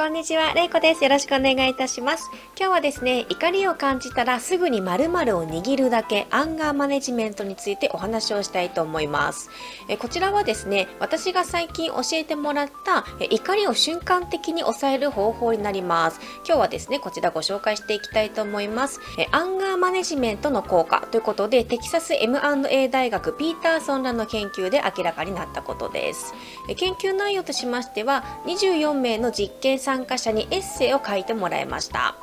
[0.00, 1.04] こんにちは、れいこです。
[1.04, 2.30] よろしくお願いいたします。
[2.58, 9.50] 今日はですね、怒りを感じたらすぐに〇〇を握るだけ、アンガーマネジメントについてお話をしたいと思います。
[9.88, 16.20] えこちらはですね、私が最近教えてもらったえ怒りを瞬間的に抑える方法になります。
[16.46, 19.00] 今日はですね、こちらご紹介していきたいと思います。
[19.18, 26.32] えアンガーマネジメントの効果ということで、テキサス M&A 大学ピーターソンらの研究で明らかになったことです。
[26.70, 32.14] え研究内容としましては、24名の実験参加者にエッセイを書いてもらいました。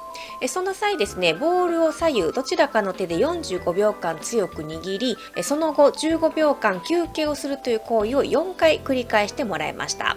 [0.48, 10.16] その際ですねボールを左右どちらかの手で45秒間強く握りその後15秒間休憩をするという行為を4回繰り返してもらいました。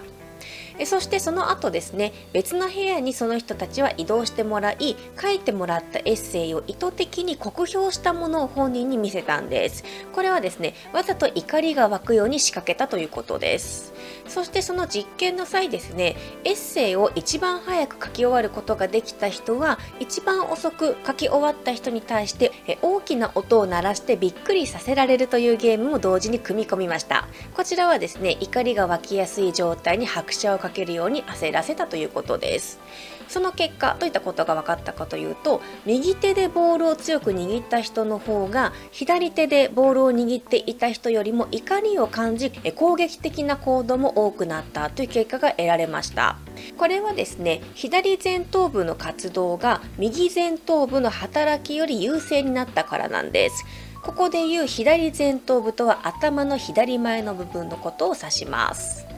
[0.81, 9.83] えそしてその後ですね別の部屋にその人たちは移動してもらい書いてもらったエッセイを意図的に酷評したものを本人に見せたんです。
[10.11, 13.93] これはですねわざと怒りが湧くように仕掛けたということです。
[14.27, 27.27] そしてその実験の際ですねエッセイを一番早く書き終わることができた人は一番遅く書き終わった人に対して大きな音を鳴らしてびっくりさせられるというゲームも同時に組み込みました。
[27.53, 32.79] こちらはですね怒りが湧きやすい状態に拍車をかけるように焦らせたということです。
[33.27, 46.37] その結果どういったことが分かったかというと右手でボールを強く握った人の方が左手でボールを握っていた人よりも怒りを感じ攻撃的な行動も多くなったという結果が得られました。
[46.77, 53.65] これはですね左前頭部の活動が右前頭部の働きより優勢になったからなんです。
[54.03, 59.10] ここでいう左前頭部とは頭の左前の部分のことを指します。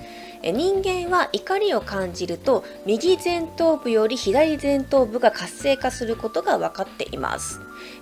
[0.52, 7.62] 人間は怒りを感じると右前頭部より左前頭部が活性化することが分かっています。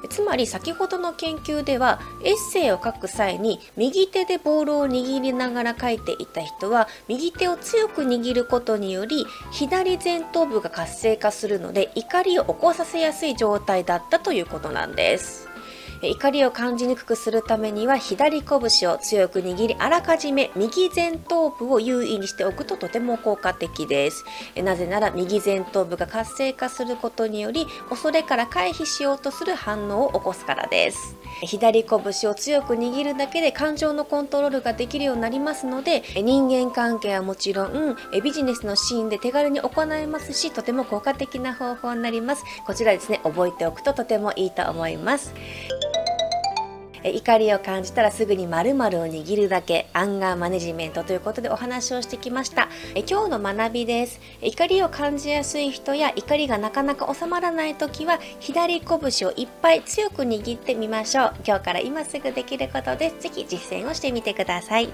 [0.09, 15.50] つまり先ほどの研究ではエッセイを書く際に右手でボールを握りながら書いていた人は右手を強く握ることにより左前頭部が活性化するので怒りを起こさせやすい状態だったということなんです。
[16.04, 24.23] 怒りを感じにくくするためには左拳を強く握りあらかじめ右前頭部を優位にしておくととても効果的です。
[24.56, 31.16] なぜなら右前頭部が活性化することにより恐れから回避しようとする反応を起こすからです。
[31.44, 42.44] 左拳を強く握るだけで感情のコントロールができるようになりますので人間関係はもちろんビジネスのシーンで手軽に行えますしとても効果的な方法になります。
[42.66, 45.33] こちらですね覚えておくととてもいいと思います。
[47.04, 52.70] 怒りを感じたらすぐに〇〇を握るだけアンガーマネジメントということでお話をしてきました。
[53.08, 54.20] 今日の学びです。
[54.42, 61.34] 怒りを感じやすい人や怒りがなかなか収まらない時は左拳をいっぱい強く握ってみましょう。
[61.45, 63.22] 今日から今すぐできることです。
[63.22, 64.89] ぜひ実践をしてみてください。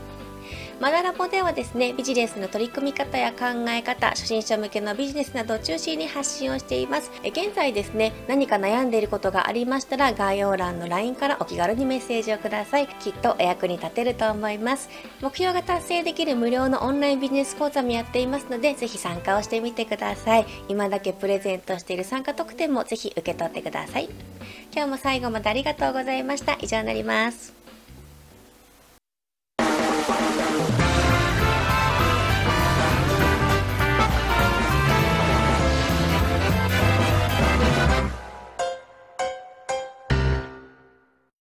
[0.80, 7.10] マダラボではですね、ビジネスの取り組み方や考え方、初心者向けのビジネスなどを中心に発信をしています。
[7.24, 12.88] 現在ですね、何か悩んでいることがありましたら、概要欄の LINE からお気軽にメッセージをください。
[12.88, 14.88] きっとお役に立てると思います。
[15.20, 20.46] 目標が達成できる無料のオンラインビジネス講座もやっていますので、ぜひ参加をしてみてください。
[20.70, 24.10] 今だけプレゼントしている参加特典もぜひ受け取ってください。
[24.72, 26.56] 今日も最後までありがとうございました。
[26.62, 27.57] 以上になります。